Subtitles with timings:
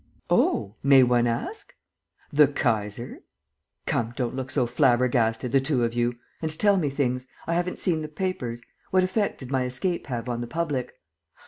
[0.31, 1.75] "Oh, may one ask...?"
[2.33, 3.19] "The Kaiser!
[3.85, 6.15] Come, don't look so flabbergasted, the two of you!
[6.41, 8.63] And tell me things: I haven't seen the papers.
[8.89, 10.95] What effect did my escape have on the public?"